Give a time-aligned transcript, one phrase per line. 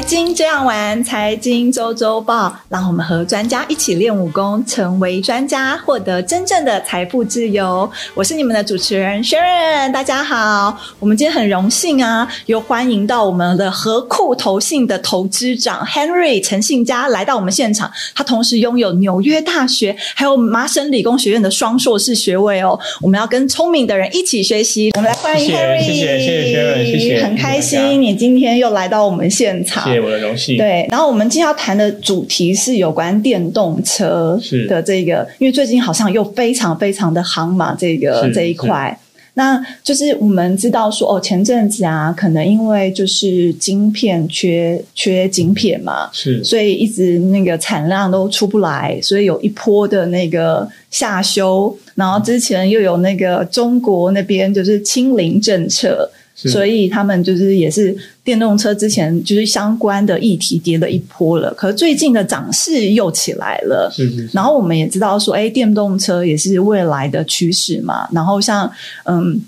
[0.00, 7.88] 财经这样玩，财经周周报，让我们和专家一起练武功，成为专家，获得真正的财富自由。
[8.14, 10.74] 我是你们的主持人 Sharon，大家好。
[10.98, 17.92] 我们今天很荣幸啊，有欢迎到我们的和库投信的投资长 Henry 陈信佳来到我们现场。
[18.14, 22.80] 他同时拥有纽约大学还有麻省理工学院的双硕士学位哦。
[23.02, 24.92] 我们要跟聪明的人一起学习。
[24.96, 30.56] 我们来欢迎 Henry，谢谢谢谢 Sharon，谢谢，很开心你今天又来到我们现场，谢谢我的荣幸。
[30.56, 38.98] 对，然后我们今天要谈的主题是有关电动车的这个，因为最近好像又非常非常的夯嘛，这个这一块。
[39.34, 51.74] 那就是我们知道说，哦，前阵子啊，可能因为就是晶片缺缺晶片嘛，是，所以一直那个产量都出不来，所以有一波的那个下修。
[51.94, 56.10] 然后之前又有那个中国那边就是清零政策。
[56.34, 57.94] 所以他们就是也是
[58.30, 63.90] 电动车之前就是相关的议题跌了一波了，可是最近的涨势又起来了。
[63.92, 64.30] 是是。
[64.32, 68.06] 然后我们也知道说，哎，电动车也是未来的趋势嘛。
[68.12, 68.70] 然后像
[69.02, 69.40] 嗯，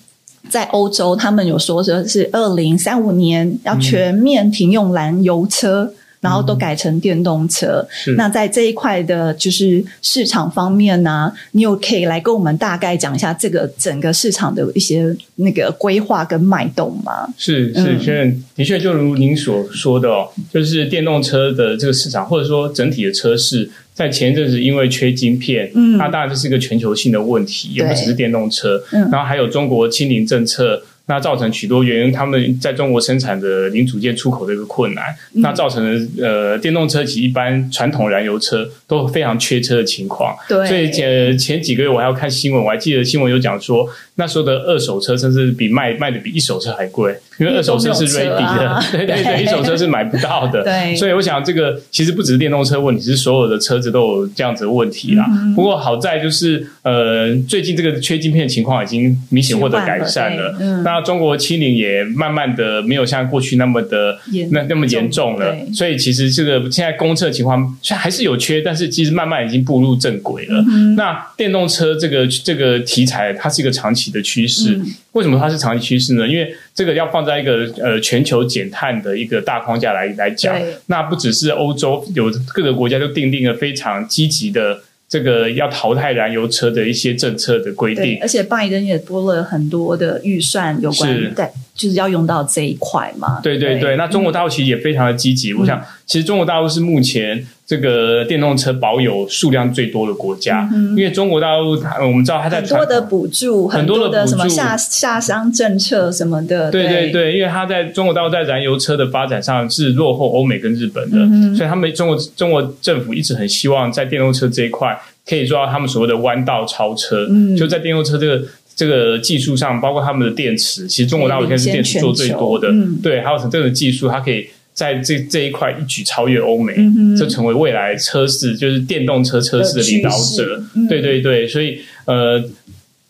[0.51, 5.95] 在欧洲他们有说说是二零三五年要全面停用燃油车。
[6.23, 7.87] 然后都改成电动车。
[8.17, 17.29] 那在这一块的，就是市场方面呢，你有可以来跟我们大概讲一下这个整个市场的一些那个规划跟脉动吗？
[17.37, 30.81] 是是，确认的确就如您所说的哦，就是电动车的这个市场，或者说整体的车市，在前一阵子因为缺晶片，嗯，那当然这是一个全球性的问题，也不只是电动车，嗯，然后还有中国清零政策。
[31.07, 40.35] 那造成许多原因，他们在中国生产的零组件出口的一个困难，那造成了呃电动车及一般传统燃油车都非常缺车的情况。
[40.49, 50.63] 对，所以前前几个月我还要看新闻，我还记得新闻有讲说，那时候的二手车甚至比卖卖的比一手车还贵，因为二手车是 ready 的， 对对对，一手车是买不到的。
[50.63, 55.27] 对，所以我想这个其实不只是电动车问题，是所有的车子都有这样子的问题啦。
[55.57, 60.57] 不过好在就是呃最近这个缺晶片情况已经明显获得改善了。
[60.61, 60.83] 嗯。
[60.83, 64.19] 那中国清零也慢慢的没有像过去那么的
[64.51, 70.63] 那那么严重了，所以其实这个现在公测情况虽然还是有缺，但是其实慢慢已经步入正轨了。
[70.97, 74.79] 那电动车这个这个题材，它是一个长期的趋势。
[75.13, 76.29] 为什么它是长期趋势呢？
[76.29, 80.55] 因为这个要放在一个呃全球减碳的一个大框架来来讲，
[80.87, 84.83] 那不只是欧洲有各个国家都定定了非常积极的。
[85.09, 93.41] 这个要淘汰燃油车的一些政策的规定，而且拜登也拨了很多的预算，有关在就是要用到这一块嘛。
[93.43, 95.53] 对对对，那中国大陆其实也非常的积极。
[95.55, 106.71] 我想，其实中国大陆是目前这个电动车保有数量最多的国家，嗯因为中国大陆，我们知道它在很多的补助，很多的什么下下乡政策什么的。
[106.71, 114.99] 对对对，因为它在中国大陆在燃油车的发展上是落后欧美跟日本的，嗯所以他们中国中国政府一直很希望在电动车这一块。
[115.25, 118.43] 可以做到他们所谓的弯道超车，嗯就在电动车这个
[118.75, 122.69] 这个技术上，包括他们的电池，其实中国大陆现在是电池做最多的，
[123.03, 126.75] 对，还有这个技术，它可以在这这一块一举超越欧美，
[127.19, 132.43] 就成为未来车市就是电动车车市的领导者，对对对，所以呃。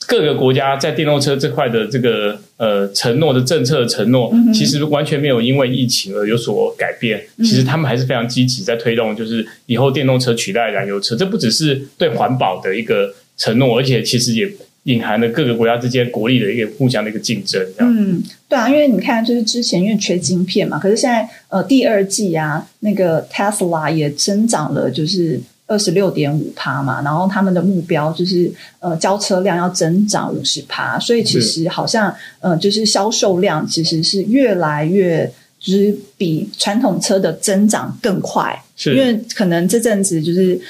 [0.08, 7.22] 各个国家在电动车这块的这个呃承诺的政策承诺，其实完全没有因为疫情而有所改变。
[7.38, 11.14] 其实他们还是非常积极在推动，就是以后电动车取代燃油车。
[11.14, 14.52] 这不只是对环保的一个承诺，而且其实也
[14.84, 17.60] 隐含了各个国家之间国力的一个互相的一个竞争。
[17.78, 25.40] 嗯，对啊，因为你看，就是之前因为缺晶片嘛，可是现在呃第二季啊，那个 Tesla 也增长了，就是。
[25.68, 35.24] 二十六点五趴嘛，然后他们的目标就是呃交车量要增长五十趴，所以其实好像呃就是销售量其实是越来越
[35.58, 38.54] 就是比传统车的增长更快，
[38.84, 40.60] 因为可能这阵子就是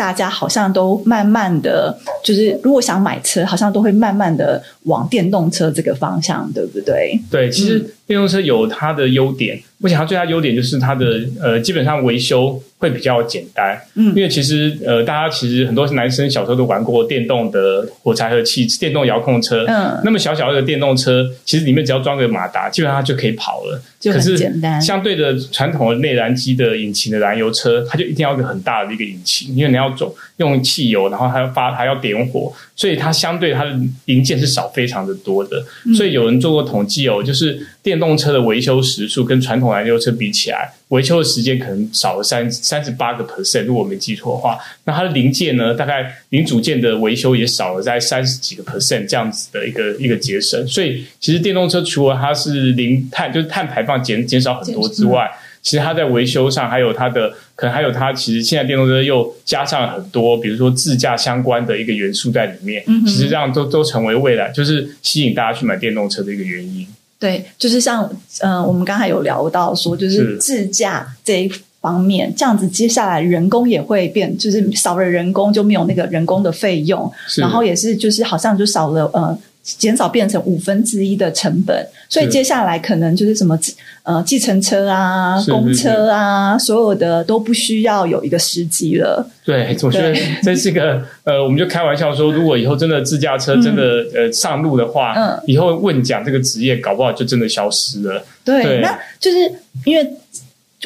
[0.00, 1.94] 大家好像都慢慢的
[2.24, 7.20] 就是如果想买车，好像都会慢慢的往电动车这个方向，对不对？
[7.30, 12.62] 对，其实电动车有它的优点，我想它最大优点就是它的呃基本上维修。
[12.80, 24.80] 会比较简单，嗯，因为其实呃，大家其实很多男生小时候都玩过电动的火柴盒汽电动遥控车，嗯，那么小小的电动车，其实里面只要装个马达，基本上就可以跑了，就很简单。
[24.80, 35.62] 相对的传统的内燃机的引擎的燃油车，它就一定要一个很大的一个引擎，因为你要走用汽油，然后还要发还要点火，所以它相对它的零件是少非常的多的。
[35.94, 40.70] 所以有人做过统计哦，就是电动车的维修时数跟传统燃油车比起来。
[40.88, 50.66] 维修的时间可能少了三三十八个 percent，如果我没记错的话，那它的零件呢，大概零组件的维修也少了在三十几个 percent 这样子的一个一个节省。
[50.66, 55.30] 所以其实电动车除了它是零碳，就是碳排放减减少很多之外，
[55.62, 66.84] 其实它在维修上，还有它的可能还有它，其实现在电动车又加上很多，比如说自驾相关的一个元素在里面，其实这样都都成为未来就是吸引大家去买电动车的一个原因。
[67.20, 79.38] 对，就是像嗯，我们刚才有聊到说，就是自驾这一方面，这样子接下来人工也会变，就是少了人工就没有那个人工的费用，然后也是就是好像就少了呃。
[79.62, 83.58] 减少变成五分之一的成本，所以接下来可能就是什么
[84.02, 89.24] 呃，计程车啊、公车啊，所有的都不需要有一个司机了。
[89.44, 98.24] 对，我觉得这是个呃，我们就开玩笑说，如果以后真的自驾车真的呃上路的话，嗯，以后问讲这个职业搞不好就真的消失了。
[98.44, 99.38] 对，那就是
[99.84, 100.10] 因为。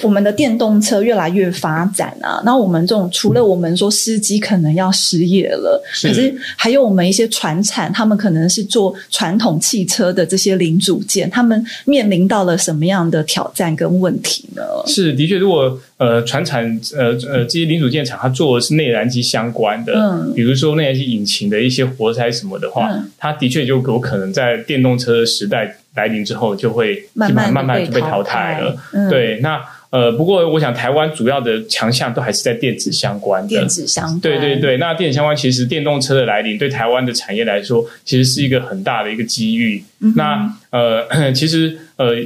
[0.03, 14.63] 我们的电动车越来越发展啊，那我们这种除了我们说司机可能要失业了，可是还有我们一些船产，他们可能是做传统汽车的这些零组件，他们面临到了什么样的挑战跟问题呢？
[14.87, 16.65] 是的确，如果呃船产
[16.97, 28.77] 呃呃这些零组件厂，它做的是内燃机相关的，嗯，比如说内燃机引擎的一些活塞什么的话，它的确就有可能在电动车的时代来临之后，就会慢慢慢慢就被淘汰了。
[29.11, 29.63] 对，那。
[29.95, 33.49] 呃，不过我想台湾主要的强项都还是在电子相关的。
[33.51, 34.77] 电子相关，对对对。
[34.79, 39.85] 那电子相关，其实电动车的来临对台湾的产业来说，其实是一个很大的一个机遇。
[40.17, 42.17] 那呃， 其实呃，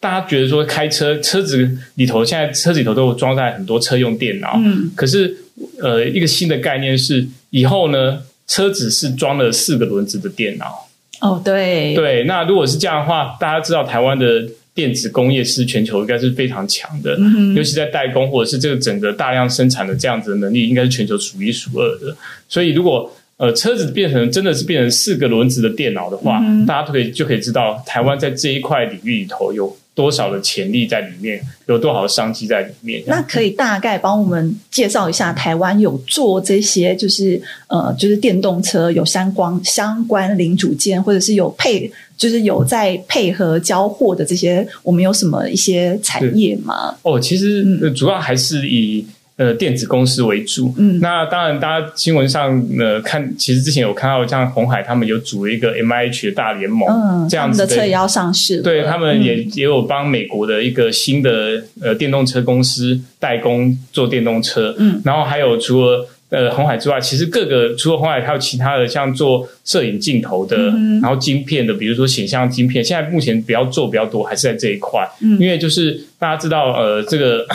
[0.00, 4.58] 大家觉得说开车车子里头，现在车子里头都有装在很多车用电脑。
[4.64, 4.90] 嗯。
[4.96, 5.36] 可是
[5.82, 10.85] 呃，一个新的概念是，以后呢，车子是装了四个轮子的电脑。
[11.20, 11.94] 哦，对。
[11.94, 14.46] 对，那如果是这样的话，大家知道台湾的。
[14.76, 17.18] 电子工业是全球应该是非常强的，
[17.56, 22.14] 尤其在代工或者是这个整个大量生产的这样子的能力，应该是全球数一数二的。
[22.46, 29.74] 所以，如果呃车子变成真的是变成四个轮子的电脑的话，大家可以就可以知道台湾在这一块领域里头有。
[29.96, 33.02] 多少的潜力在里面，有多少的商机在里面？
[33.06, 46.94] 那可以大概帮我们介绍一下，台湾有做这些，就是呃，就是电动车有相关相关零组件，或者是有配，就是有在配合交货的这些，我们有什么一些产业吗？
[47.02, 49.06] 哦，其实主要还是以。
[49.36, 50.72] 呃，电子公司为主。
[50.78, 58.62] 嗯，那当然，大家新闻上呃看，其实之前有看到像红海他们有组了一个 M I H 的大联盟，嗯，这样子的车也要上市。
[58.62, 64.74] 对他们也也有帮美国的一个新的呃电动车公司代工做电动车。
[64.78, 70.56] 嗯，然后还有除了呃红海之外，其实各个除了红海，还有其他的像做摄影镜头的，
[71.02, 75.06] 然后晶片的，比如说显像晶片，现在目前比较做比较多，还是在这一块。
[75.20, 77.46] 嗯，因为就是大家知道呃这个。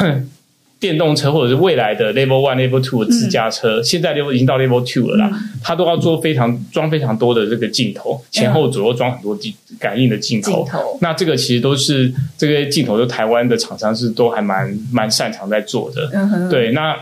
[0.82, 5.32] 电动车或者是未来的 Level One、Level Two 的自驾车，现在 Level 已经到 Level Two 了啦，
[5.64, 10.68] 它都要做非常装非常多的这个镜头，前后左右装很多镜感应的镜头。
[11.00, 16.50] 那这个其实都是这个镜头，就台湾的厂商是都还蛮蛮擅长在做的。
[16.50, 16.94] 对，那。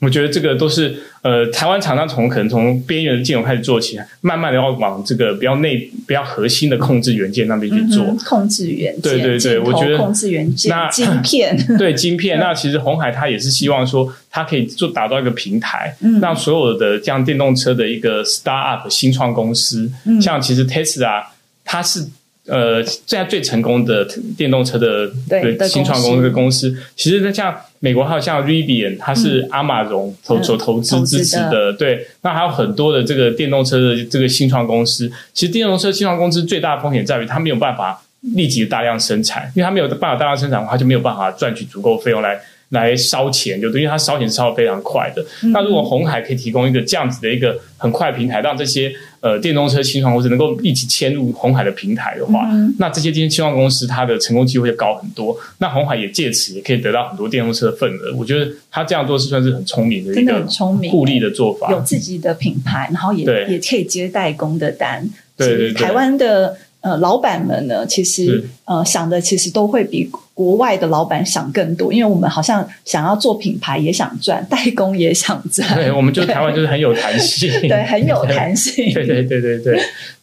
[0.00, 0.94] 我觉得这个都是
[1.24, 8.04] 呃，台湾厂商从可能从边缘的镜头开始做起来，慢慢的要往这个比较内、比较核心的控制元件那边去做。
[8.26, 12.38] 控制元件，对对对，我觉得控制元件，那晶片， 对晶片。
[12.38, 19.90] 那其实红海它也是希望说，它可以做打造一个平台，让所有的这样电动车的一个 start up 新创公司，
[20.20, 21.24] 像其实 Tesla
[21.64, 22.06] 它是。
[22.46, 25.10] 呃，现在最成功的电动车的
[25.66, 31.72] 新创公司公司，其实像美国还有像 Rivian，它是阿马荣投所投资支持的。
[31.72, 35.10] 对，那还有很多的这个电动车的这个新创公司。
[35.32, 42.38] 其实电动车新创公司最大的风险在于，它没有办法立即大量生产，因为它没有办法大量生产的话，就没有办法赚取足够费用来。
[42.74, 45.24] 来烧钱，就等于它烧钱烧的非常快的。
[45.52, 52.46] 那如果红海可以提供一个这样子的一个很快平台，让这些呃电动车新创公司能够一起迁入红海的平台的话，
[52.78, 55.34] 那这些今天新创公司它的成功机会就高很多。
[55.58, 58.14] 那红海也借此也可以得到很多电动车的份额。
[58.14, 60.44] 我觉得他这样做是算是很聪明的一个
[60.90, 65.08] 互利的做法，有自己的品牌，然后也也可以接代工的单。
[65.36, 66.56] 对对对，台湾的。
[66.84, 75.66] 呃，老板们呢，其实呃想的其实都会比国外的老板想更多，因为我们好像想要做品牌也想赚，代工也想赚。
[75.74, 78.92] 对，我们就台湾就是很有弹性， 对，很有弹 性。
[78.92, 79.80] 对对对对对，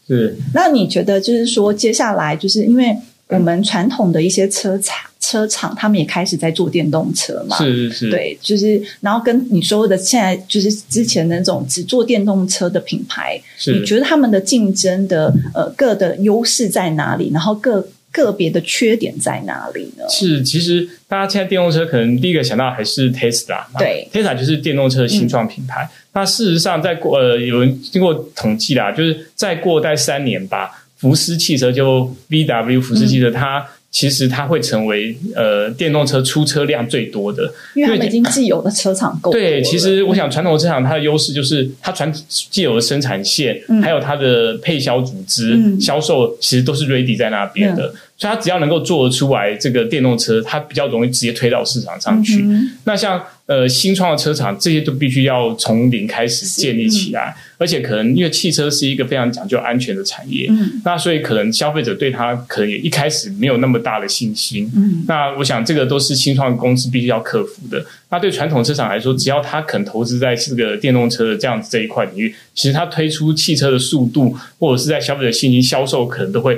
[0.08, 0.38] 是。
[0.54, 2.96] 那你觉得就是说，接下来就是因为
[3.30, 5.11] 我们传统的一些车厂。
[5.22, 7.56] 车厂他们也开始在做电动车嘛？
[7.58, 17.30] 是是是，对，就是然后跟你说的，现在就是之前那种只做电动车的品牌，你觉得他们的竞争的呃各的优势在哪里？
[17.32, 20.04] 然后各个别的缺点在哪里呢？
[20.10, 25.88] 是，其实大家现在电动车可能第一个想到还是 Tesla，对，Tesla 就是电动车的新创品牌。
[26.14, 33.64] 那事实上，在过呃有人经过统计啦，就是再过待三年吧，福斯汽车就 VW 福斯汽车它。
[33.92, 37.44] 其实它会成为呃电动车出车量最多的，
[37.76, 47.94] 因为他们已经既有的车厂够对，其实我想传统车厂它的优势就是它传既有的生产线，还有它的配销组织、销售，其实都是 ready 在那边的。
[48.18, 52.46] 所以它只要能够做得出来这个电动车，它比较容易直接推到市场上去。
[52.86, 53.22] 那像
[53.52, 60.50] 呃新创的车厂，这些都必须要从零开始建立起来，而且可能因为汽车是一个非常讲究安全的产业，
[60.86, 64.72] 那所以可能消费者对它可能也一开始没有那么大的信心。
[65.06, 67.86] 那我想这个都是新创公司必须要克服的。
[68.10, 76.58] 那对传统车厂来说，只要他肯投资在这个电动车的这样子这一块领域，其实它推出汽车的速度，或者是在消费者信心、销售，可能都会。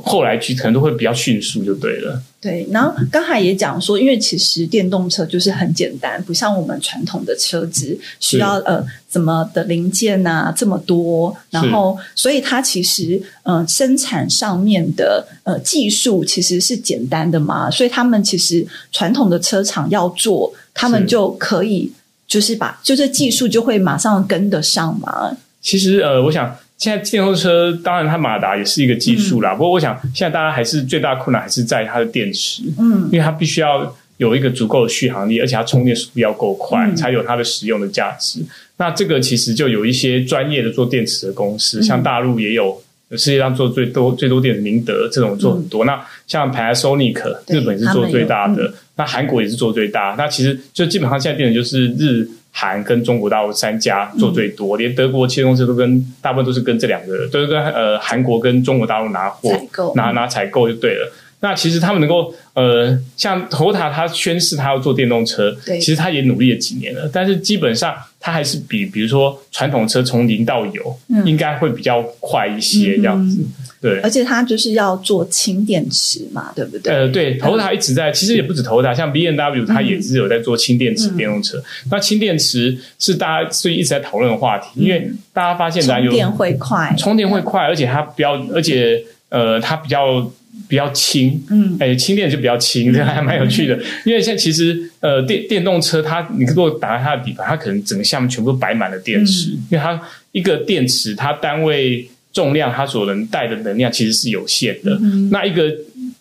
[0.00, 2.22] 后来去可能都会比较迅速，就对了。
[2.40, 21.92] 对，然后刚才也讲说，因为其实电动车就是很简单，不像我们传统的车子需要呃怎么的零件啊这么多，然后所以它其实呃生产上面的呃技术其实是简单的嘛，所以他们其实传统的车厂要做，他们就可以
[22.26, 25.36] 就是把就是技术就会马上跟得上嘛。
[25.60, 26.56] 其实呃，我想。
[26.82, 38.40] 现在电动车当然它马达也是一个技术啦，不过我想现在大家还是最大困难还是在它的电池，嗯，因为它必须要有一个足够的续航力，而且它充电速度要够快，才有它的使用的价值。
[38.78, 45.84] 那这个其实就有一些专业的做电池的公司，像大陆也有世界上做最多最多电池，宁德这种做很多。
[45.84, 50.16] 那像 Panasonic 日本是做最大的，那韩国也是做最大。
[50.18, 52.28] 那其实就基本上现在电池就是日。
[52.52, 59.50] 韩跟中国大陆三家做最多，连德国汽车公司都跟大部分都是跟这两个，都是跟呃韩国跟中国大陆拿货，
[59.96, 61.12] 拿拿采购就对了。
[61.40, 73.44] 那其实他们能够呃，像头塔他宣誓他要做电动车，其实他也努力了几年了，但是基本上他还是比比如说传统车从零到有，应该会比较快一些这样子。
[73.82, 76.94] 对，而且它就是要做氢电池嘛，对不对？
[76.94, 81.60] 呃，对，头塔一直在，其实也不止头塔，像 B N W 它也是有在做氢电池电动车。
[81.90, 90.30] 那氢电池是大家所以一直在讨论的话题，因为大家发现充电会快，充电会快，而且它比较，而且呃，它比较
[90.68, 93.76] 比较轻，嗯，哎，轻电就比较轻，这还蛮有趣的。
[94.04, 102.08] 因为现在其实呃，电电动车它，你如果打开它的底盘，它可能整个下面全部都摆满了电池，因为它一个电池它单位。
[102.32, 104.98] 重量它所能带的能量其实是有限的。
[105.30, 105.70] 那一个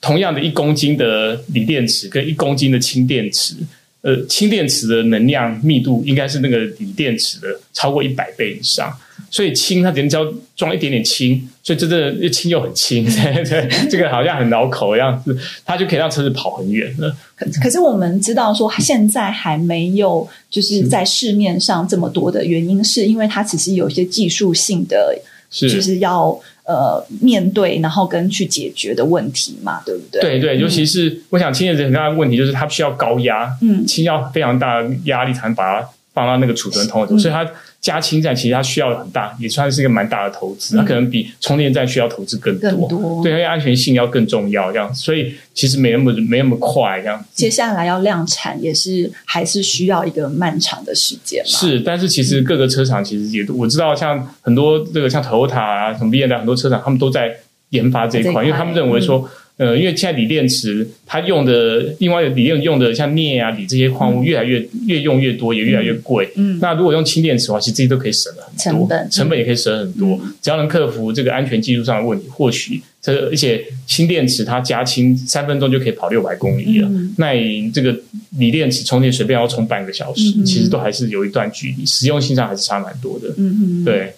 [0.01, 3.56] 同样的一公斤的锂电池跟一公斤的氢电池，
[4.01, 8.91] 呃，氢电池的能量密度应该是那个锂电池的超过一百倍以上。
[9.30, 17.15] 所以氢它只能只要装一点点氢，所以真的又氢又很轻，对， 这个好像很绕口的样子，它就可以让车子跑很远了。
[17.36, 25.18] 可可是我们知道说，现在还没有就是在市面上这么多的原因，是因为它其实有一些技术性的。
[25.51, 26.29] 就是要
[26.63, 30.22] 呃面对，然后跟去解决的问题嘛，对不对？
[30.22, 37.46] 对对，尤其是我想，氢电池很大的问题就是它需要高压，嗯，氢要非常大的压力才能把它放到那个储存桶里头，所以它。
[37.82, 40.78] 加氢站其实它需要很大，也算是一个蛮大的投资。
[40.78, 44.94] 它可能比充电站需要投资更多，对，因为安全性要更重要这样。
[44.94, 47.26] 所以其实没那么没那么快这样。
[47.34, 51.50] 接下来要量产也是还是需要一个漫长的时间嘛。
[51.50, 57.36] 是，但是其实各个车厂其实也我知道，像很多这个像 Toyota 啊，什么 B M W 很多车厂，他们都在
[57.70, 59.28] 研发这一块，因为他们认为说。
[59.58, 66.27] 呃，因为现在锂电池它用的另外的锂用用的像镍啊、锂这些矿物越来越越用越多，也越来越贵。
[66.36, 70.20] 嗯，那如果用氢电池的话，其实这些都可以省了很多成本，成本也可以省很多。
[70.41, 76.89] 只要能克服这个安全技术上的问题，或许这而且氢电池它加氢三分钟就可以跑六百公里了。
[77.17, 77.96] 那你这个
[78.39, 83.27] 锂电池充电随便要充半个小时，其实都还是有一段距离，实用性上还是差蛮多的。
[83.38, 84.13] 嗯嗯，对。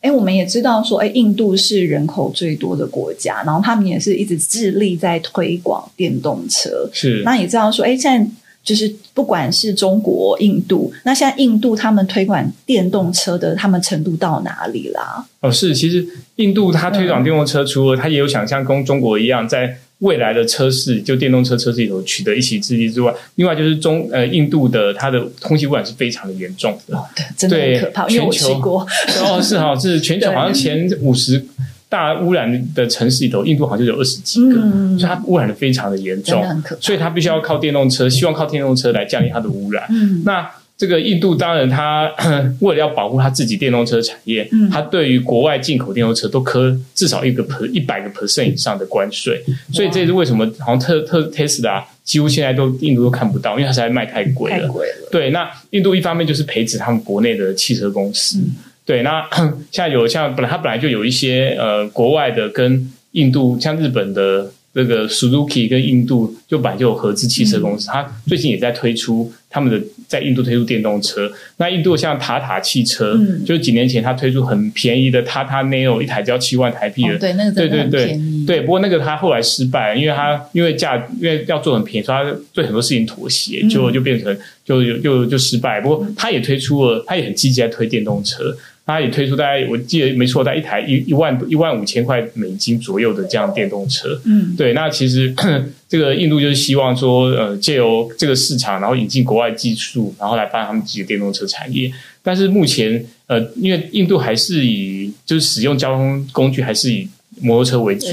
[0.00, 6.88] 哎，我们也知道说，哎，印度是人口最多的国家，然后他们也是一直致力在推广电动车。
[6.92, 8.30] 是，那也知道说，哎，现在
[8.62, 15.26] 就是不管是中国、印度，那现在印度他们推广电动车的，他们程度到哪里啦？
[15.40, 19.78] 哦，是，其实印度它推广电动车，除了它也有想像跟中国一样在。
[20.00, 28.06] 未来的车市，就电动车车市里头取得一席之地之外，另外就是中呃印度的它的空气污染是非常的严重的，对，真的很可怕。
[28.08, 31.44] 全球哦是哈是全球好像前五十
[31.88, 34.60] 大污染的城市里头，印度好像就有二十几个，
[34.98, 36.44] 所以它污染的非常的严重，
[36.80, 39.84] 所以它必须要靠电动车，希望靠电动车来降低它的污染。
[39.90, 40.48] 嗯，那。
[40.78, 42.08] 这个印度当然，它
[42.62, 49.42] 为了要保护它自己电动车产业，它对于国外进口电动车都科至少一个 per 一百个 percent 以上的关税，
[49.72, 54.72] 所以这是为什么好像特特特斯拉几乎现在都印度都看不到，因为它实在卖太贵了。
[55.10, 58.38] 对，那印度一方面就是培植他们国内的汽车公司，
[58.86, 59.28] 对，那
[59.72, 64.52] 像有像本来它本来就有一些呃国外的跟印度像日本的。
[64.78, 71.28] 这个 Suzuki 跟印度就本来就有合资汽车公司，它最近也在推出他们的在印度推出电动车。
[71.56, 78.60] 那印度像塔塔汽车，就是几年前它推出很便宜的塔塔 Neo，一台只要七万台币的，对那个对对对对。
[78.60, 85.80] 不过那个它后来失败，因为它因为价因为要做很便宜，所以它对很多事情妥协，就就变成就就就失败。
[85.80, 88.56] 不过它也推出了，它也很积极在推电动车。
[88.88, 94.18] 它也推出大概我记得没错，在一台一一万一万五千块美金左右的这样电动车。
[94.24, 94.72] 嗯，对。
[94.72, 95.30] 那其实
[95.86, 101.92] 这个印度就是希望说，呃，借由这个市场，然后引进国外技术，然后来发展他们自己的电动车产业。
[102.22, 107.06] 但是目前，呃，因为印度还是以就是使用交通工具还是以。
[107.40, 108.06] 摩托车为主，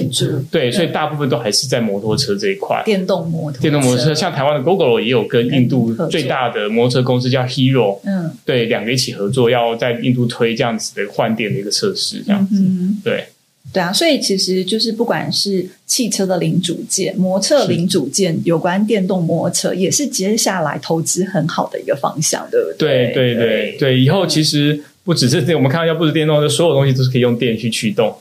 [0.52, 2.82] 对，所以大部分都还是在摩托车这一块。
[2.86, 12.62] 电动摩托，电动摩托车，像台湾的 GoGo 也有跟印度最大的摩托车公司叫 Hero，嗯，对，两个一起合作，要在印度推这样子的换电的一个测试，这样子，
[13.04, 13.26] 对，
[13.74, 23.12] 对啊，所以其实就是不管是汽车的零组件、摩托零组件，有关电动摩托车，也是接下来投资很好的一个方向，对不对？
[23.14, 24.84] 对对对对，以后其实。
[25.06, 28.14] 不只是这，我们看到，要不是电动车，所有东西都是可以用电去驱动。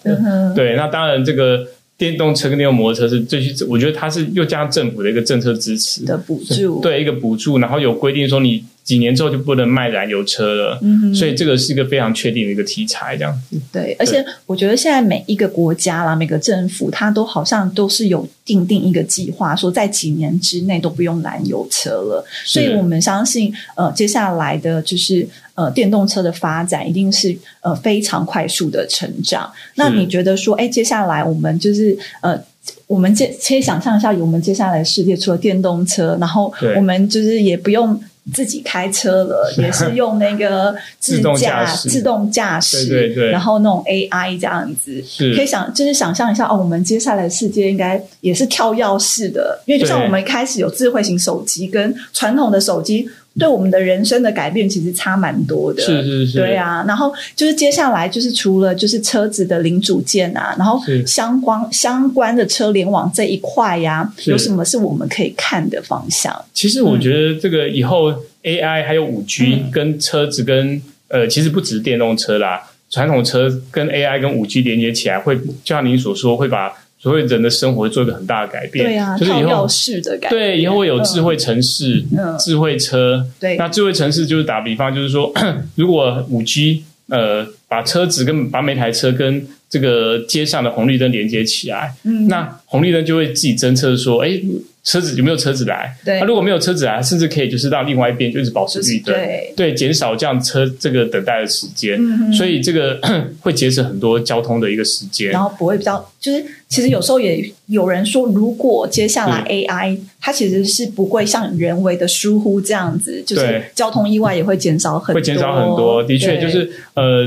[0.54, 1.66] 对，那当然，这个
[1.98, 8.64] 电动车跟电动摩托车是最，我觉得它是又加上政府的一个政策支持的补助，对一个补助，然后有规定说你。
[8.84, 10.78] 几年之后就不能卖燃油车了，
[11.14, 13.58] 所以这个是一个非常确定的一个题材，这样子。
[13.72, 22.22] 对，而且我觉得现在每一个国家啦，每个政府，它都好像都是有定定一个计划，说在几年之内都不用燃油车了。
[22.44, 29.50] 所以我们相信，呃，接下来的就是呃电动车的发展一定是呃非常快速的成长。
[29.76, 32.38] 那你觉得说，哎，接下来我们就是呃，
[32.86, 37.98] 我们接可以想象一下，我们接下来世界除了电动车，然后我们就是也不用。
[38.32, 45.02] 自己开车了， 也是用那个 自驾自动驾驶，对对对，然后那种 AI 这样子，
[45.34, 53.08] 可以想就是想象一下哦，我们接下来的世界应该也是跳跃式的，因为就像我们开始有智慧型手机跟传统的手机。
[53.38, 56.84] 对我们的人生的改变其实差蛮多的，是是是，对啊。
[56.86, 66.32] 然后就是接下来就是除了就是车子的零组件啊，然后相关相关的车联网这一块呀，有什么是我们可以看的方向？
[66.52, 68.12] 其实我觉得这个以后
[68.44, 76.72] AI 还有五 G 跟车子跟呃，其实不只是电动车啦，传统车跟 AI 跟五 G 连接起来，会就像您所说，会把。
[77.04, 82.02] 所以人的生活做一个很大的改变，对啊，就是以后式的改对，以后会有智慧城市、
[82.40, 83.26] 智慧车。
[83.38, 85.30] 对，那智慧城市就是打比方，就是说，
[85.76, 94.40] 如果五 G 呃把车子跟把每台车跟这个街上的红绿灯连接起来，嗯，那红绿灯就会自己侦测说，哎。
[94.84, 95.96] 车子有没有车子来？
[96.04, 99.16] 对，那如果没有车子来，甚至可以就是到另外一边就一直保持绿灯，
[99.56, 101.98] 对，减少这样车这个等待的时间，
[102.34, 103.00] 所以这个
[103.40, 117.26] 会节省很多交通的一个时间，然后不会比较就是其实有时候也有人说，如果接下来 AI 它其实是不会像人为的疏忽这样子，就是交通意外也会减少很多，会减少很多，的确就是呃，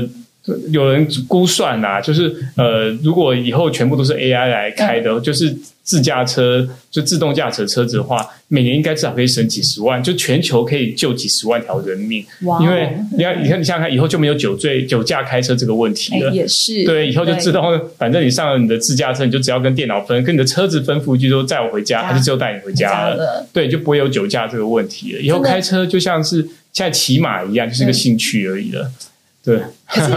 [0.70, 5.56] 有人估算呐，就是呃，如果以后全部都是 AI 来开的，就是。
[5.88, 12.22] 自驾车就自动驾驶车子的话，每年应该至少可以省几十万，就全球可以救几十万条人命。
[12.42, 12.62] 哇！
[12.62, 16.30] 因为你看，你看，你想想看，以后就没有酒醉、酒驾开车这个问题了。
[16.30, 17.64] 也是对，以后就自动，
[17.96, 23.46] 反正你上了你的自驾车，你就只要跟电脑分，跟你的车子吩咐一句说载我回家，它就只有带你回家了。
[23.54, 25.20] 对，就不会有酒驾这个问题了。
[25.22, 26.42] 以后开车就像是
[26.74, 28.92] 现在骑马一样，就是个兴趣而已了。
[29.48, 29.58] 对，
[29.88, 30.12] 可是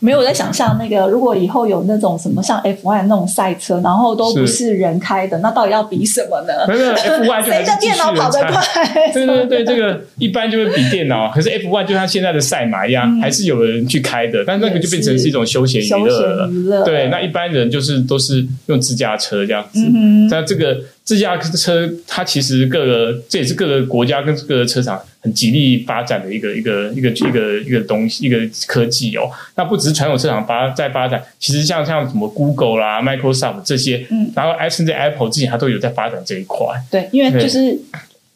[0.00, 6.52] 没有在想象那个，如果以后有那种什么像 F1 那种赛车，然后都不是人开的，那到底要比什么呢？
[6.68, 6.92] 没有
[7.24, 9.10] F1 谁的电脑跑得快？
[9.14, 11.32] 对对对，这个一般就会比电脑。
[11.32, 16.84] 可是 F1 就像现在的赛马一样，还是有人去开的，但那个就变成是一种休闲娱乐了。
[16.84, 19.80] 对，那一般人就是都是用自驾车这样子。
[20.28, 20.76] 那这个。
[21.04, 29.30] 自驾车，它其实各个这也是各个国家跟各个车厂很极力发展的一个一个一个一个一个东西，一个科技哦。
[29.56, 36.66] 那不只是传统市场发在发展，其实像像什么 Google 啦、Microsoft 这些，嗯，然后甚至 Apple 之前它都有在发展这一块。
[36.90, 37.74] 对，因为就是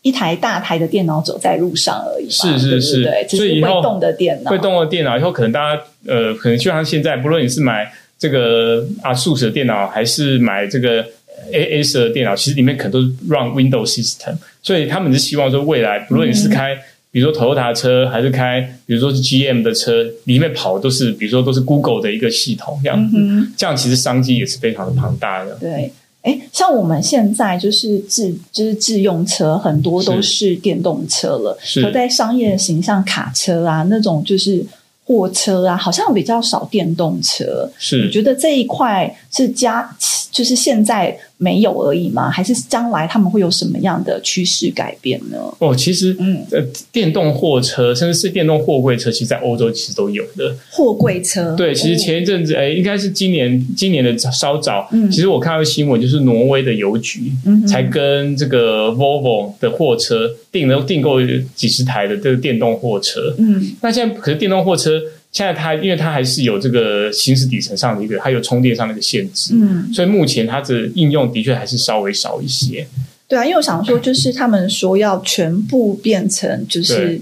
[0.01, 2.31] 一台大台的电脑走在路上而已。
[2.31, 11.05] 是是是，对，所以会动的电脑，会动的电脑以后可能大家呃，可能就像现在，不论你是买这个啊数字的电脑，还是买这个。
[11.53, 16.77] A A 的电脑其实里面可能都是 run Windows system，所以他们是希望说未来，不论你是开，
[17.11, 23.17] 比如说 Toyota 车，还是开，比如说是 G M 的车，里面跑都是，比如说都是 Google 的一个系统这样子，
[23.57, 25.55] 这样其实商机也是非常的庞大的。
[25.57, 25.93] 对，
[26.23, 34.65] 哎，像我们现在就是自就是自用车，很多都是电动车了，可在商业形象卡车啊那种就是。
[35.11, 37.67] 货车啊，好像比较少电动车。
[37.79, 39.89] 是，我觉得这一块是加
[40.31, 42.29] 就是现在没有而已吗？
[42.29, 45.39] 还是将来他们会有什么样的趋势改变呢？
[45.59, 46.61] 哦，其实，嗯，呃，
[46.93, 51.55] 电动货车甚至是电动货柜车，其实，在欧洲其实都有的货柜车。
[51.57, 61.19] 对，其实前一阵子，哎，应该是今年，今年的稍早，嗯，其实我看到新闻，就是挪威的邮局，嗯，才跟这个 Volvo 的货车订了订购
[61.55, 65.01] 几十台的这个电动货车，嗯，那现在可是电动货车。
[65.31, 72.87] 现在它，因为它还是有这个行驶底层上的一个，它有充电上的一个限制，嗯，所以目前它的应用的确还是稍微少一些。
[73.29, 77.21] 对啊，因为我想说，就是他们说要全部变成就是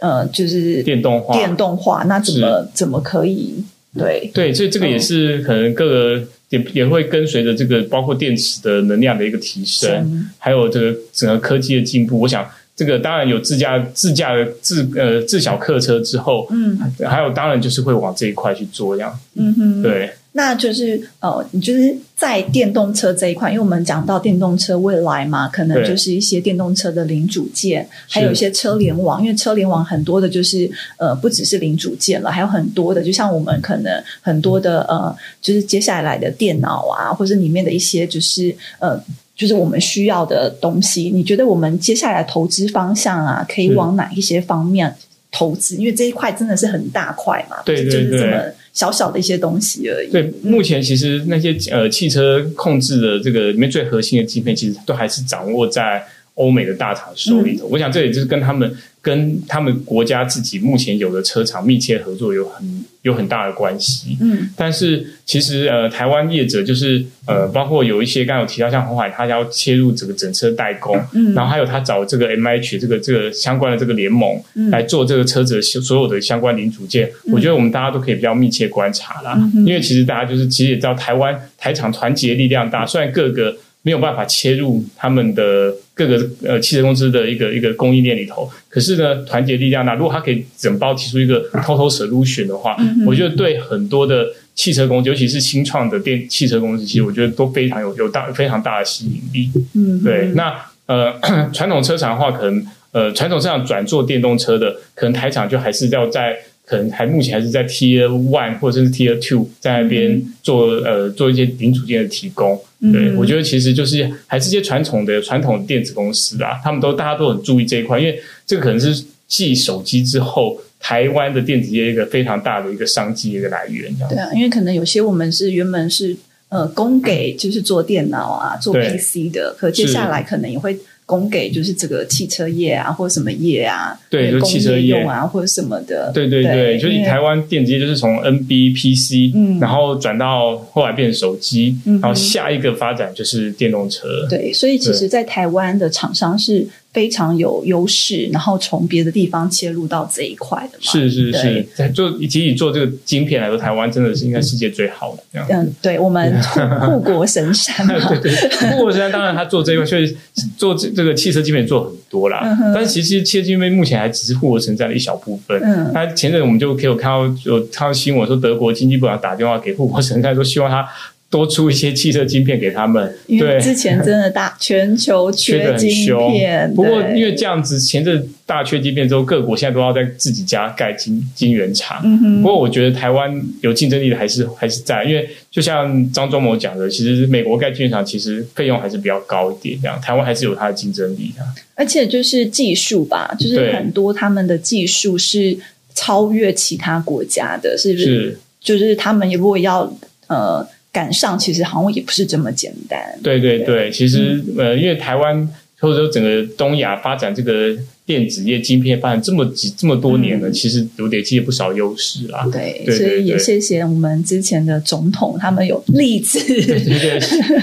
[0.00, 3.64] 呃，就是电动化，电动化，那怎么怎么可以？
[3.96, 4.28] 对。
[4.34, 12.44] 对，所以这个也是可能各个也也会跟随着这个包括电池的能量的一个提升，还有这个整个科技的进步，我想。
[12.80, 30.66] 这个当然有自驾、自驾的自呃自小客车之后，嗯，还有当然就是会往这一块去做这样，嗯哼，对，那就是呃，你就是在电动车这一块，因为我们讲到电动车未来嘛，可能就是一些电动车的零组件，还有一些车联网，因为车联网很多的就是
[30.96, 38.98] 呃，不只是零组件了，还有很多的，就像我们可能很多的呃，就是接下来的电脑啊，或者里面的一些就是呃。
[39.40, 44.94] 就是我们需要的东西，你觉得我们接下来投资方向啊，可以往哪一些方面
[45.32, 45.76] 投资？
[45.76, 48.36] 因为这一块真的是很大块嘛，对对对，这么
[48.74, 50.12] 小小的一些东西而已。
[50.12, 56.04] 对，目前其实那些呃汽车控制的这个里面最核心的晶片，其实都还是掌握在
[56.40, 57.66] 欧美的大厂手里头。
[57.66, 58.74] 我想这也就是跟他们。
[59.02, 74.38] 跟他们国家自己目前有的车厂密切合作有很有很大的关系，嗯，但是其实呃，台湾业者就是呃，包括有一些刚有提到像红海，他要切入整个整车代工，嗯，然后还有他找这个 M H 这个这个相关的这个联盟
[74.70, 83.56] 来做这个车子的所有的相关零组件，我觉得我们大家都可以比较密切观察啦，因为其实大家就是其实也知道台湾台厂团结力量大，虽然各个。
[83.82, 89.94] 没有办法切入他们的各个呃汽车公司的一个一个供应链里头，可是呢，团结力量大。
[89.94, 92.74] 如果他可以整包提出一个 total solution 的话，
[93.06, 99.50] 我觉得对很多的汽车公司，尤其是新创的电汽车公司，其实我觉得都非常有有大非常大的吸引力。
[99.74, 100.32] 嗯，对。
[100.34, 100.54] 那
[100.86, 101.12] 呃，
[101.52, 106.36] 传统车厂的话，可能呃，传统车厂转做电动车的，可能台厂就还是要在。
[106.66, 123.94] 可能还目前还是在 Tier One 或者是 Tier Two 在那边做呃做一些零组件的提供，对我觉得其实就是还是些传统的传统电子公司啊，他们都大家都很注意这一块，因为这个可能是继手机之后台湾的电子业一个非常大的一个商机一个来源。
[124.08, 126.16] 对啊，因为可能有些我们是原本是
[126.48, 130.78] 呃供给就是做电脑啊做 PC 的，可接下来可能也会。
[131.10, 136.12] 供给就是这个汽车业啊，或者什么业啊，对，就汽车业啊，或者什么的。
[136.14, 144.06] 对对对，就是台湾电子业就是从 NB PC，嗯，然后转到后来变手机，然后下一个发展就是电动车。
[144.28, 146.64] 对，所以其实，在台湾的厂商是。
[146.92, 150.92] 非常有优势，然后从别的地方切入到这一块的嘛？
[150.92, 155.46] 是是是，在做以及以做这个晶片来说，台湾真的是应该世界最好的这样。
[155.50, 156.42] 嗯，对我们
[156.82, 160.16] 护国神山嘛， 对对，护国神山当然他做这一块，所以
[160.56, 162.42] 做这这个汽车晶片做很多啦。
[162.74, 165.60] 但是其实汽车晶片目前还只是护国神山的一小部分。
[165.62, 170.88] 嗯，那前阵我们就可以有看到有看到新闻说，德国经济部长打电话给护国神山，说希望他。
[171.30, 175.88] 多出一些汽车晶片给他们，因为之前真的大全球缺晶
[176.32, 176.74] 片。
[176.74, 182.00] 不过因为这样子，前阵大缺晶片之后，各国现在都要在自己家盖晶晶圆厂。
[182.04, 191.44] 嗯不过我觉得台湾有竞争力的还是还是在，因为就像张忠谋讲的，其实美国盖晶圆厂其实费用还是比较高一点，这样台湾还是有它的竞争力的。
[191.76, 195.56] 而且就是技术吧，就是很多他们的技术是
[195.94, 198.36] 超越其他国家的，是不是？
[198.60, 200.66] 就是他们如果要呃。
[200.92, 203.00] 赶上其实好像也不是这么简单。
[203.22, 205.48] 对对对，其实呃，因为台湾
[205.78, 207.74] 或者说整个东亚发展这个
[208.04, 212.44] 电子业晶片发展这么几这么多年了，其实有点积累不少优势啦。
[212.52, 217.20] 对，所以也谢谢我们之前的总统，他们有励志，对对对，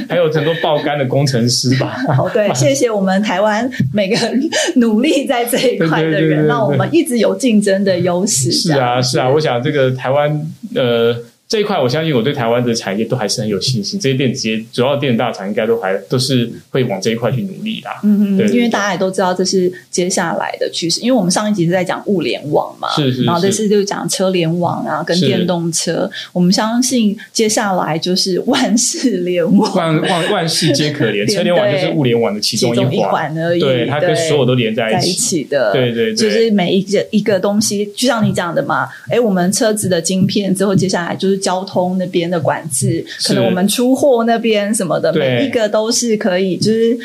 [0.07, 1.97] 还有很多爆肝的工程师吧。
[2.15, 4.17] 好，对，谢谢我们台湾每个
[4.77, 8.51] 努力在这一块的人，让我们一直有竞争的优势。
[8.51, 11.15] 是啊，是啊，我想这个台湾呃。
[11.47, 13.97] 这一块，我相信我对台湾的产业都还是很有信心。
[13.97, 17.89] 这些电子业主要电子大厂应该都还都是会往这一块去努力的。
[18.03, 20.99] 嗯嗯，因为大家也都知道这是接下来的趋势。
[20.99, 26.11] 因为我们上一集是在讲物联网嘛，是是，然后这次就讲车联网啊，跟电动车。
[26.33, 31.25] 我们相信接下来就是万事联网，万万万事皆可连。
[31.33, 35.71] 车联网就是物联网的其中一环而已，对，它跟所有都连在一起的。
[35.71, 41.36] 对对，就是每一个一个东西，就像你讲的嘛，哎，我们车子的晶片之后，接下来就是。
[41.37, 46.97] 就是交通那边的管制，可能我们出货那边什么的，每一个都是可以，就是。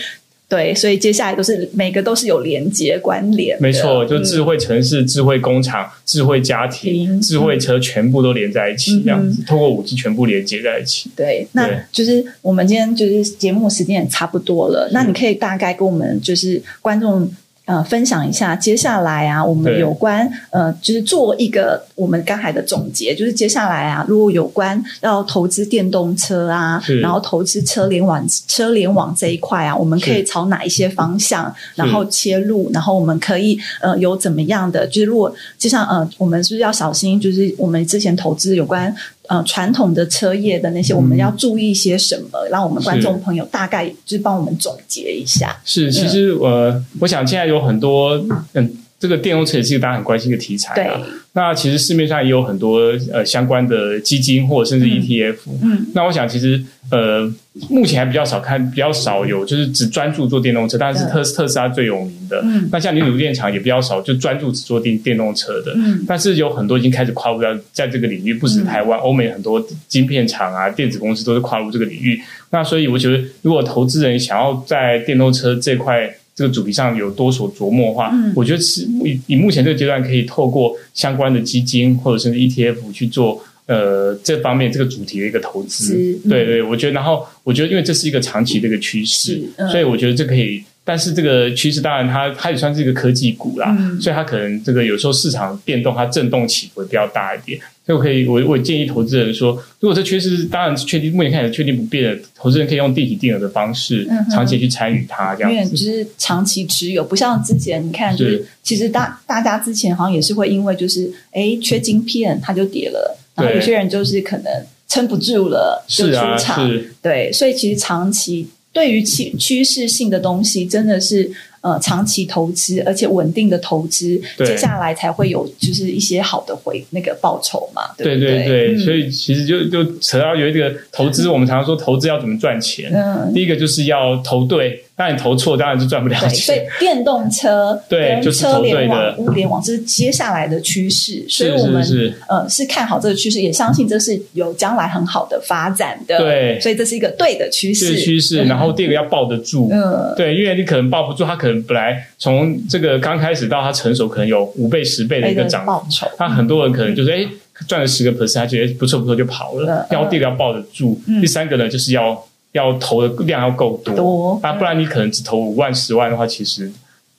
[0.48, 11.10] 对，所以接下来都是每个都是有连接关联，没错，就智慧城市、智慧工厂、智慧家庭、智慧车，全部都连在一起，这样子，通过五 G 全部连接在一起。
[11.16, 17.26] 对，那就是我们今天就是节目时间也差不多了，那你可以大概跟我们就是观众。
[17.64, 37.20] 呃，分享一下接下来啊，我们有关呃，就是做一个我们刚才的总结，就是接下来啊，如果有关要投资电动车啊，然后投资车联网、车联网这一块啊，我们可以朝哪一些方向然后切入，然后我们可以呃有怎么样的，就是如果就像呃，我们是不是要小心？
[37.20, 38.92] 就是我们之前投资有关。
[39.28, 42.46] 呃，传统的车业的那些，我们要注意些什么？
[42.50, 45.60] 让我们观众朋友大概就是帮我们总结一下。
[45.64, 48.22] 是，其实我我想现在有很多
[48.54, 48.76] 嗯。
[49.02, 51.00] 这个电动车也是一个大家很关心的题材啊。
[51.32, 52.78] 那其实市面上也有很多
[53.12, 55.38] 呃相关的基金或者甚至 ETF。
[55.60, 55.86] 嗯。
[55.92, 57.28] 那我想其实呃
[57.68, 62.40] 目前还比较少看，比较少有就是只专注做电动车，但是特特斯拉最有名的。
[62.44, 62.68] 嗯。
[62.70, 65.72] 那像你努电厂也比较少，就专注只做电电动车的。
[65.74, 66.04] 嗯。
[66.06, 72.20] 但是有很多已经开始跨入到在这个领域，不止台湾，欧美很多晶片厂啊、电子公司都是跨入这个领域。
[72.50, 85.94] 那所以我觉得，如果投资人想要在电动车这块，这个主题上有多所琢磨的话，我觉得是以以目前这个阶段，可以透过相关的基金或者甚至 ETF 去做呃这方面这个主题的一个投资。
[86.28, 90.64] 对对，我觉得，然后我觉得，因为这是一个长期的一个趋势，所以我觉得这可以。
[90.84, 97.60] 但是这个趋势当然它它也算是一个科技股啦，所以它可能这个有时候市场变动它震动起伏比较大一点。
[97.84, 105.70] 所以我可以我我建议投资人说，如果这趋势当然确定目前看起来确定不变的，投资人可以用定期定额的方式嗯长期去参与它，这样子。
[105.70, 114.44] 就是长期持有，不像之前你看，就是其实大大家之前好像也是会因为就是哎缺晶片它就跌了，然后有些人就是可能
[114.88, 118.48] 撑不住了就出场，对，所以其实长期。
[118.74, 121.30] 对于趋趋势性的东西，真的是
[121.62, 127.82] 呃长期投资，而且稳定的投资，接下来才会有就是一些好的回那个报酬嘛。
[127.96, 134.84] 对对对，所以其实就就扯到有一个投资，我们常常说投资要怎么赚钱，嗯第一个就是要投对。
[134.94, 136.30] 那你投错，当然就赚不了钱。
[136.30, 141.82] 所以 电动车对就是车联网、物联网这是接下来的趋势，所以我们
[142.28, 146.18] 呃是看好这个趋势，也相信这是有将来很好的发展的。
[146.18, 147.96] 对，所以这是一个对的趋势。
[147.96, 149.68] 趋势，然后第二个要抱得住。
[149.72, 156.06] 嗯，对，因为你可能抱不住，它可能本来从这个刚开始到它成熟，可能有五倍、十倍的一个涨报酬。
[156.18, 157.26] 那很多人可能就是哎
[157.66, 159.86] 赚了十个 percent，他觉得不错不错就跑了。
[159.90, 162.22] 然后第二个要抱得住，第三个呢就是要。
[162.52, 166.70] 要投的量要够多，啊，不然你可能只投五万、十万的话，其实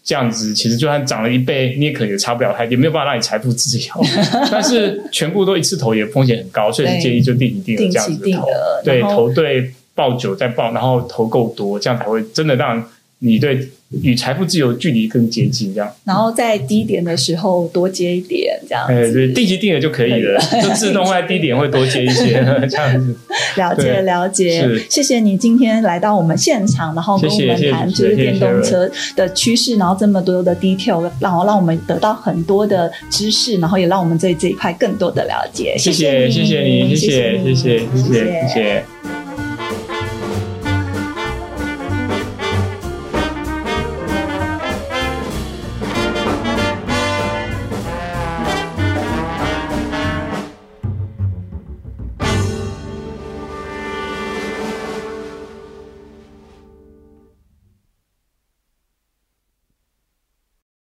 [0.04, 3.94] 这样子，其实就算涨了一倍，你也可能也差不了太，也没有办法让你财富自由。
[4.52, 8.48] 但是全部都一次投，也风险很高，所以建议就定一定这样子投，
[8.84, 12.84] 对，投对，报久再报，然后投够多，这样才会真的让。
[13.24, 13.70] 你对
[14.02, 15.90] 与财富自由距离更接近，这样。
[16.04, 18.86] 然后在低点的时候多接一点，这样。
[18.88, 23.16] 哎，对，定期定额就可以了，就自动在低点会多接一些， 这样子。
[23.56, 35.76] 了解了解，谢谢你今天来到我们现场，然后跟我们谈就是电动车的趋势，然后这么多的 detail，然后让我们得到很多的知识，然后也让我们对这一块更多的了解。
[35.78, 38.93] 谢谢，谢谢你，谢谢，谢谢，谢谢，谢谢。